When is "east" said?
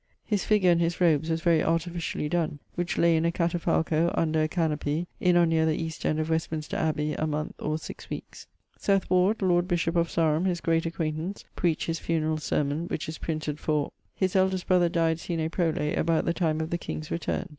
5.75-6.07